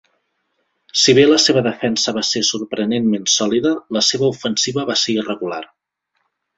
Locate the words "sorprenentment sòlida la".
2.49-4.07